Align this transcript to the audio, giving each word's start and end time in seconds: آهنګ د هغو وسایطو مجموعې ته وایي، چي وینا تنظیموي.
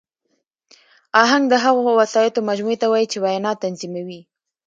آهنګ 1.23 1.43
د 1.49 1.53
هغو 1.63 1.81
وسایطو 2.01 2.39
مجموعې 2.49 2.77
ته 2.81 2.87
وایي، 2.91 3.07
چي 3.11 3.17
وینا 3.23 3.51
تنظیموي. 3.63 4.21